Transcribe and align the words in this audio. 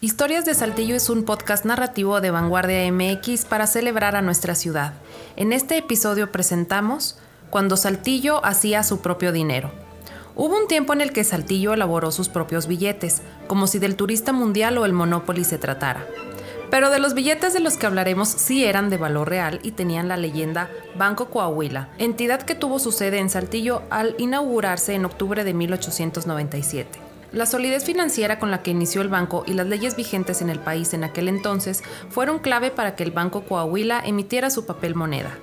Historias 0.00 0.44
de 0.44 0.54
Saltillo 0.54 0.94
es 0.94 1.10
un 1.10 1.24
podcast 1.24 1.64
narrativo 1.64 2.20
de 2.20 2.30
Vanguardia 2.30 2.88
MX 2.92 3.44
para 3.46 3.66
celebrar 3.66 4.14
a 4.14 4.22
nuestra 4.22 4.54
ciudad. 4.54 4.92
En 5.34 5.52
este 5.52 5.76
episodio 5.76 6.30
presentamos 6.30 7.18
Cuando 7.50 7.76
Saltillo 7.76 8.44
hacía 8.44 8.84
su 8.84 9.00
propio 9.00 9.32
dinero. 9.32 9.72
Hubo 10.36 10.56
un 10.56 10.68
tiempo 10.68 10.92
en 10.92 11.00
el 11.00 11.12
que 11.12 11.24
Saltillo 11.24 11.74
elaboró 11.74 12.12
sus 12.12 12.28
propios 12.28 12.68
billetes, 12.68 13.22
como 13.48 13.66
si 13.66 13.80
del 13.80 13.96
turista 13.96 14.32
mundial 14.32 14.78
o 14.78 14.84
el 14.84 14.92
Monopoly 14.92 15.42
se 15.42 15.58
tratara. 15.58 16.06
Pero 16.70 16.90
de 16.90 17.00
los 17.00 17.14
billetes 17.14 17.52
de 17.52 17.58
los 17.58 17.76
que 17.76 17.86
hablaremos 17.86 18.28
sí 18.28 18.64
eran 18.64 18.90
de 18.90 18.98
valor 18.98 19.28
real 19.28 19.58
y 19.64 19.72
tenían 19.72 20.06
la 20.06 20.16
leyenda 20.16 20.70
Banco 20.96 21.28
Coahuila, 21.28 21.88
entidad 21.98 22.42
que 22.42 22.54
tuvo 22.54 22.78
su 22.78 22.92
sede 22.92 23.18
en 23.18 23.30
Saltillo 23.30 23.82
al 23.90 24.14
inaugurarse 24.18 24.94
en 24.94 25.06
octubre 25.06 25.42
de 25.42 25.54
1897. 25.54 27.07
La 27.30 27.44
solidez 27.44 27.84
financiera 27.84 28.38
con 28.38 28.50
la 28.50 28.62
que 28.62 28.70
inició 28.70 29.02
el 29.02 29.10
banco 29.10 29.44
y 29.46 29.52
las 29.52 29.66
leyes 29.66 29.96
vigentes 29.96 30.40
en 30.40 30.48
el 30.48 30.60
país 30.60 30.94
en 30.94 31.04
aquel 31.04 31.28
entonces 31.28 31.82
fueron 32.08 32.38
clave 32.38 32.70
para 32.70 32.96
que 32.96 33.04
el 33.04 33.10
Banco 33.10 33.42
Coahuila 33.42 34.00
emitiera 34.00 34.48
su 34.48 34.64
papel 34.64 34.94
moneda. 34.94 35.36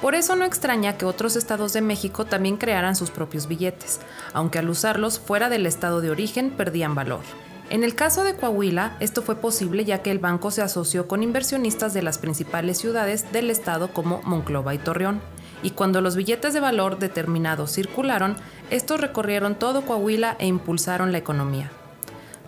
Por 0.00 0.14
eso 0.14 0.36
no 0.36 0.46
extraña 0.46 0.96
que 0.96 1.04
otros 1.04 1.36
estados 1.36 1.74
de 1.74 1.82
México 1.82 2.24
también 2.24 2.56
crearan 2.56 2.96
sus 2.96 3.10
propios 3.10 3.46
billetes, 3.46 4.00
aunque 4.32 4.58
al 4.58 4.70
usarlos 4.70 5.18
fuera 5.18 5.50
del 5.50 5.66
estado 5.66 6.00
de 6.00 6.10
origen 6.10 6.50
perdían 6.50 6.94
valor. 6.94 7.20
En 7.68 7.84
el 7.84 7.94
caso 7.94 8.24
de 8.24 8.34
Coahuila, 8.34 8.96
esto 8.98 9.20
fue 9.20 9.36
posible 9.36 9.84
ya 9.84 10.00
que 10.00 10.10
el 10.10 10.20
banco 10.20 10.50
se 10.50 10.62
asoció 10.62 11.08
con 11.08 11.22
inversionistas 11.22 11.92
de 11.92 12.00
las 12.00 12.16
principales 12.16 12.78
ciudades 12.78 13.30
del 13.32 13.50
estado 13.50 13.92
como 13.92 14.22
Monclova 14.22 14.72
y 14.72 14.78
Torreón 14.78 15.20
y 15.62 15.70
cuando 15.70 16.00
los 16.00 16.16
billetes 16.16 16.54
de 16.54 16.60
valor 16.60 16.98
determinados 16.98 17.72
circularon, 17.72 18.36
estos 18.70 19.00
recorrieron 19.00 19.54
todo 19.54 19.82
Coahuila 19.82 20.36
e 20.38 20.46
impulsaron 20.46 21.12
la 21.12 21.18
economía. 21.18 21.70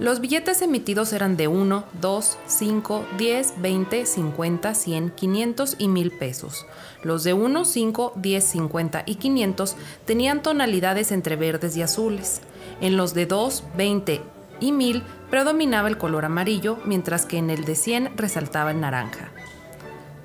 Los 0.01 0.21
billetes 0.21 0.63
emitidos 0.63 1.13
eran 1.13 1.37
de 1.37 1.47
1, 1.47 1.85
2, 2.01 2.39
5, 2.47 3.05
10, 3.19 3.55
20, 3.61 4.07
50, 4.07 4.75
100, 4.75 5.11
500 5.11 5.77
y 5.77 5.89
1000 5.89 6.11
pesos. 6.13 6.67
Los 7.03 7.23
de 7.23 7.35
1, 7.35 7.67
5, 7.67 8.15
10, 8.17 8.43
50 8.45 9.03
y 9.05 9.17
500 9.17 9.77
tenían 10.07 10.43
tonalidades 10.43 11.13
entre 11.13 11.37
verdes 11.37 11.77
y 11.77 11.83
azules. 11.83 12.41
En 12.81 12.97
los 12.97 13.13
de 13.13 13.27
2, 13.27 13.65
20 13.77 14.23
y 14.61 14.73
1000 14.73 15.03
predominaba 15.29 15.89
el 15.89 15.99
color 15.99 16.25
amarillo, 16.25 16.79
mientras 16.87 17.27
que 17.27 17.37
en 17.37 17.51
el 17.51 17.67
de 17.67 17.75
100 17.75 18.17
resaltaba 18.17 18.71
el 18.71 18.81
naranja. 18.81 19.31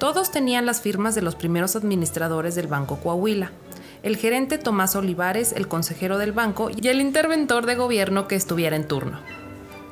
Todos 0.05 0.29
tenían 0.29 0.67
las 0.67 0.81
firmas 0.81 1.15
de 1.15 1.23
los 1.23 1.33
primeros 1.33 1.75
administradores 1.75 2.53
del 2.53 2.67
Banco 2.67 2.97
Coahuila, 2.97 3.49
el 4.03 4.17
gerente 4.17 4.59
Tomás 4.59 4.95
Olivares, 4.95 5.51
el 5.51 5.67
consejero 5.67 6.19
del 6.19 6.31
banco 6.31 6.69
y 6.69 6.89
el 6.89 7.01
interventor 7.01 7.65
de 7.65 7.73
gobierno 7.73 8.27
que 8.27 8.35
estuviera 8.35 8.75
en 8.75 8.87
turno. 8.87 9.19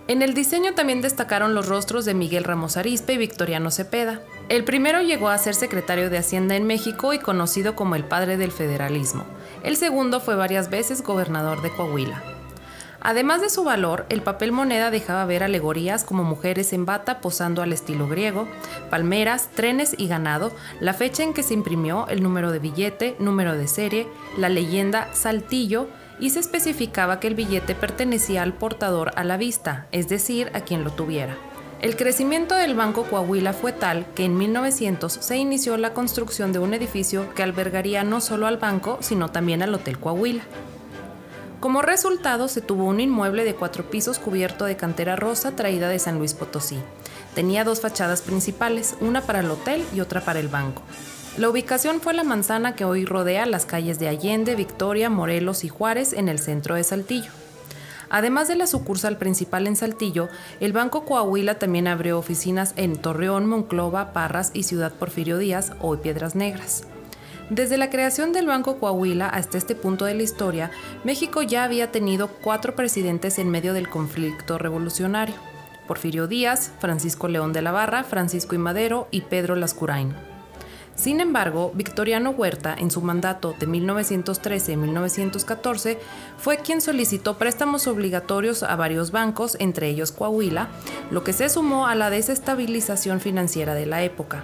En 0.07 0.21
el 0.21 0.35
diseño 0.35 0.75
también 0.75 1.01
destacaron 1.01 1.55
los 1.55 1.67
rostros 1.67 2.05
de 2.05 2.13
Miguel 2.13 2.43
Ramos 2.43 2.77
Arispe 2.77 3.13
y 3.13 3.17
Victoriano 3.17 3.71
Cepeda. 3.71 4.21
El 4.49 4.63
primero 4.65 5.01
llegó 5.01 5.29
a 5.29 5.37
ser 5.39 5.55
secretario 5.55 6.11
de 6.11 6.19
Hacienda 6.19 6.55
en 6.55 6.67
México 6.67 7.13
y 7.13 7.17
conocido 7.17 7.75
como 7.75 7.95
el 7.95 8.03
padre 8.03 8.37
del 8.37 8.51
federalismo. 8.51 9.25
El 9.63 9.77
segundo 9.77 10.19
fue 10.19 10.35
varias 10.35 10.69
veces 10.69 11.01
gobernador 11.01 11.63
de 11.63 11.71
Coahuila. 11.71 12.32
Además 13.03 13.41
de 13.41 13.49
su 13.49 13.65
valor, 13.65 14.05
el 14.07 14.21
papel 14.21 14.53
moneda 14.53 14.89
dejaba 14.89 15.25
ver 15.25 15.43
alegorías 15.43 16.05
como 16.05 16.23
mujeres 16.23 16.71
en 16.71 16.85
bata 16.85 17.19
posando 17.19 17.61
al 17.61 17.73
estilo 17.73 18.07
griego, 18.07 18.47
palmeras, 18.89 19.49
trenes 19.53 19.93
y 19.97 20.07
ganado, 20.07 20.53
la 20.79 20.93
fecha 20.93 21.21
en 21.21 21.33
que 21.33 21.43
se 21.43 21.53
imprimió, 21.53 22.07
el 22.07 22.23
número 22.23 22.53
de 22.53 22.59
billete, 22.59 23.17
número 23.19 23.57
de 23.57 23.67
serie, 23.67 24.07
la 24.37 24.47
leyenda 24.47 25.13
Saltillo 25.13 25.89
y 26.17 26.29
se 26.29 26.39
especificaba 26.39 27.19
que 27.19 27.27
el 27.27 27.35
billete 27.35 27.75
pertenecía 27.75 28.41
al 28.41 28.53
portador 28.53 29.11
a 29.17 29.25
la 29.25 29.35
vista, 29.35 29.87
es 29.91 30.07
decir, 30.07 30.49
a 30.53 30.61
quien 30.61 30.85
lo 30.85 30.91
tuviera. 30.91 31.35
El 31.81 31.97
crecimiento 31.97 32.55
del 32.55 32.73
Banco 32.73 33.03
Coahuila 33.03 33.51
fue 33.51 33.73
tal 33.73 34.05
que 34.15 34.23
en 34.23 34.37
1900 34.37 35.11
se 35.11 35.35
inició 35.35 35.75
la 35.75 35.91
construcción 35.91 36.53
de 36.53 36.59
un 36.59 36.73
edificio 36.73 37.33
que 37.33 37.43
albergaría 37.43 38.05
no 38.05 38.21
solo 38.21 38.47
al 38.47 38.55
banco, 38.55 38.99
sino 39.01 39.27
también 39.27 39.61
al 39.61 39.73
Hotel 39.73 39.99
Coahuila. 39.99 40.43
Como 41.63 41.81
resultado, 41.81 42.49
se 42.49 42.59
tuvo 42.59 42.83
un 42.83 42.99
inmueble 42.99 43.45
de 43.45 43.55
cuatro 43.55 43.89
pisos 43.89 44.19
cubierto 44.19 44.65
de 44.65 44.75
cantera 44.75 45.15
rosa 45.15 45.55
traída 45.55 45.87
de 45.87 45.97
San 45.97 46.17
Luis 46.17 46.33
Potosí. 46.33 46.77
Tenía 47.35 47.63
dos 47.63 47.79
fachadas 47.79 48.21
principales, 48.21 48.97
una 48.99 49.21
para 49.21 49.39
el 49.39 49.49
hotel 49.49 49.81
y 49.95 50.01
otra 50.01 50.19
para 50.19 50.41
el 50.41 50.49
banco. 50.49 50.81
La 51.37 51.47
ubicación 51.47 52.01
fue 52.01 52.13
la 52.13 52.25
manzana 52.25 52.75
que 52.75 52.83
hoy 52.83 53.05
rodea 53.05 53.45
las 53.45 53.65
calles 53.65 53.97
de 53.97 54.09
Allende, 54.09 54.57
Victoria, 54.57 55.09
Morelos 55.09 55.63
y 55.63 55.69
Juárez 55.69 56.11
en 56.11 56.27
el 56.27 56.39
centro 56.39 56.75
de 56.75 56.83
Saltillo. 56.83 57.31
Además 58.09 58.49
de 58.49 58.57
la 58.57 58.67
sucursal 58.67 59.17
principal 59.17 59.65
en 59.65 59.77
Saltillo, 59.77 60.27
el 60.59 60.73
Banco 60.73 61.05
Coahuila 61.05 61.59
también 61.59 61.87
abrió 61.87 62.19
oficinas 62.19 62.73
en 62.75 62.97
Torreón, 62.97 63.45
Monclova, 63.45 64.11
Parras 64.11 64.51
y 64.53 64.63
Ciudad 64.63 64.91
Porfirio 64.91 65.37
Díaz, 65.37 65.71
hoy 65.79 65.99
Piedras 65.99 66.35
Negras. 66.35 66.83
Desde 67.53 67.77
la 67.77 67.89
creación 67.91 68.33
del 68.33 68.47
Banco 68.47 68.79
Coahuila 68.79 69.29
hasta 69.29 69.59
este 69.59 69.75
punto 69.75 70.05
de 70.05 70.15
la 70.15 70.23
historia, 70.23 70.71
México 71.03 71.43
ya 71.43 71.63
había 71.63 71.91
tenido 71.91 72.27
cuatro 72.27 72.73
presidentes 72.73 73.37
en 73.37 73.51
medio 73.51 73.75
del 73.75 73.89
conflicto 73.89 74.57
revolucionario. 74.57 75.35
Porfirio 75.87 76.25
Díaz, 76.25 76.71
Francisco 76.79 77.27
León 77.27 77.53
de 77.53 77.61
la 77.61 77.71
Barra, 77.71 78.03
Francisco 78.03 78.55
I. 78.55 78.57
Madero 78.57 79.07
y 79.11 79.21
Pedro 79.21 79.55
Lascurain. 79.55 80.15
Sin 80.95 81.19
embargo, 81.19 81.71
Victoriano 81.75 82.31
Huerta, 82.31 82.75
en 82.75 82.89
su 82.89 83.03
mandato 83.03 83.53
de 83.59 83.67
1913-1914, 83.67 85.99
fue 86.39 86.57
quien 86.57 86.81
solicitó 86.81 87.37
préstamos 87.37 87.85
obligatorios 87.85 88.63
a 88.63 88.75
varios 88.75 89.11
bancos, 89.11 89.57
entre 89.59 89.89
ellos 89.89 90.11
Coahuila, 90.11 90.69
lo 91.11 91.23
que 91.23 91.33
se 91.33 91.49
sumó 91.49 91.85
a 91.85 91.93
la 91.93 92.09
desestabilización 92.09 93.19
financiera 93.19 93.75
de 93.75 93.85
la 93.85 94.01
época. 94.01 94.43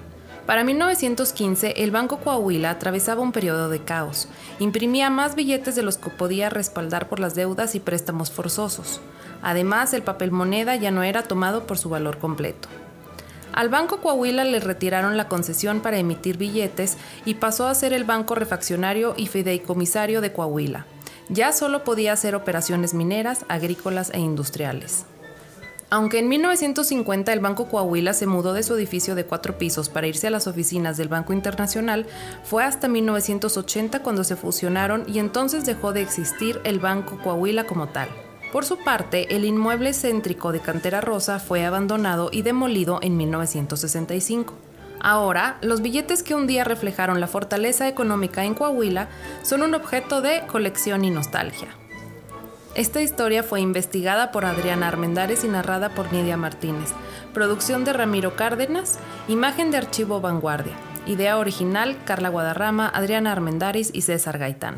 Para 0.49 0.63
1915, 0.63 1.75
el 1.77 1.91
Banco 1.91 2.17
Coahuila 2.21 2.71
atravesaba 2.71 3.21
un 3.21 3.31
periodo 3.31 3.69
de 3.69 3.83
caos. 3.83 4.27
Imprimía 4.57 5.11
más 5.11 5.35
billetes 5.35 5.75
de 5.75 5.83
los 5.83 5.99
que 5.99 6.09
podía 6.09 6.49
respaldar 6.49 7.07
por 7.07 7.19
las 7.19 7.35
deudas 7.35 7.75
y 7.75 7.79
préstamos 7.79 8.31
forzosos. 8.31 8.99
Además, 9.43 9.93
el 9.93 10.01
papel 10.01 10.31
moneda 10.31 10.75
ya 10.75 10.89
no 10.89 11.03
era 11.03 11.21
tomado 11.21 11.67
por 11.67 11.77
su 11.77 11.89
valor 11.89 12.17
completo. 12.17 12.67
Al 13.53 13.69
Banco 13.69 14.01
Coahuila 14.01 14.43
le 14.43 14.59
retiraron 14.59 15.17
la 15.17 15.27
concesión 15.27 15.81
para 15.81 15.99
emitir 15.99 16.37
billetes 16.37 16.97
y 17.25 17.35
pasó 17.35 17.67
a 17.67 17.75
ser 17.75 17.93
el 17.93 18.03
banco 18.03 18.33
refaccionario 18.33 19.13
y 19.17 19.27
fideicomisario 19.27 20.19
de 20.19 20.33
Coahuila. 20.33 20.87
Ya 21.27 21.53
solo 21.53 21.83
podía 21.83 22.13
hacer 22.13 22.33
operaciones 22.33 22.95
mineras, 22.95 23.45
agrícolas 23.49 24.09
e 24.15 24.19
industriales. 24.19 25.05
Aunque 25.91 26.19
en 26.19 26.29
1950 26.29 27.33
el 27.33 27.39
Banco 27.39 27.67
Coahuila 27.67 28.13
se 28.13 28.27
mudó 28.27 28.53
de 28.53 28.61
su 28.61 28.75
edificio 28.75 29.15
de 29.15 29.25
cuatro 29.25 29.57
pisos 29.57 29.89
para 29.89 30.05
irse 30.05 30.27
a 30.27 30.31
las 30.31 30.45
oficinas 30.45 30.97
del 30.97 31.07
Banco 31.07 31.33
Internacional, 31.33 32.05
fue 32.43 32.63
hasta 32.63 32.87
1980 32.87 34.03
cuando 34.03 34.23
se 34.23 34.35
fusionaron 34.35 35.03
y 35.07 35.17
entonces 35.17 35.65
dejó 35.65 35.91
de 35.91 36.01
existir 36.01 36.61
el 36.63 36.79
Banco 36.79 37.17
Coahuila 37.23 37.65
como 37.65 37.87
tal. 37.87 38.07
Por 38.51 38.65
su 38.65 38.77
parte, 38.77 39.35
el 39.35 39.45
inmueble 39.45 39.93
céntrico 39.93 40.51
de 40.51 40.59
Cantera 40.59 41.01
Rosa 41.01 41.39
fue 41.39 41.65
abandonado 41.65 42.29
y 42.31 42.43
demolido 42.43 42.99
en 43.01 43.17
1965. 43.17 44.53
Ahora, 44.99 45.57
los 45.61 45.81
billetes 45.81 46.23
que 46.23 46.35
un 46.35 46.45
día 46.45 46.63
reflejaron 46.63 47.19
la 47.19 47.27
fortaleza 47.27 47.87
económica 47.87 48.45
en 48.45 48.53
Coahuila 48.53 49.07
son 49.43 49.63
un 49.63 49.73
objeto 49.73 50.21
de 50.21 50.43
colección 50.47 51.05
y 51.05 51.09
nostalgia. 51.09 51.78
Esta 52.75 53.01
historia 53.01 53.41
fue 53.41 53.61
investigada 53.61 54.31
por 54.31 54.45
Adriana 54.45 54.87
Armendares 54.87 55.43
y 55.43 55.47
narrada 55.47 55.89
por 55.89 56.13
Nidia 56.13 56.37
Martínez. 56.37 56.91
Producción 57.33 57.83
de 57.83 57.93
Ramiro 57.93 58.35
Cárdenas, 58.35 58.99
imagen 59.27 59.71
de 59.71 59.77
archivo 59.77 60.21
Vanguardia. 60.21 60.73
Idea 61.07 61.39
original 61.39 61.97
Carla 62.05 62.29
Guadarrama, 62.29 62.87
Adriana 62.87 63.31
Armendaris 63.31 63.89
y 63.93 64.01
César 64.01 64.37
Gaitán. 64.37 64.75